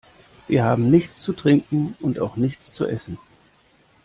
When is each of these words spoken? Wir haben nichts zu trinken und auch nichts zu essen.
Wir 0.47 0.63
haben 0.63 0.89
nichts 0.89 1.21
zu 1.21 1.31
trinken 1.31 1.95
und 1.99 2.17
auch 2.17 2.35
nichts 2.35 2.73
zu 2.73 2.87
essen. 2.87 3.19